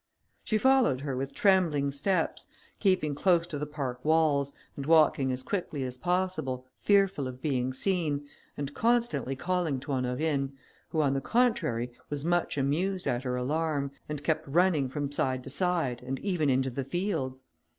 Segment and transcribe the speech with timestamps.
[0.43, 2.47] She followed her with trembling steps,
[2.79, 7.71] keeping close to the park walls, and walking as quickly as possible, fearful of being
[7.71, 8.25] seen,
[8.57, 10.53] and constantly calling to Honorine,
[10.89, 15.43] who, on the contrary, was much amused at her alarm, and kept running from side
[15.43, 17.43] to side, and even into the fields.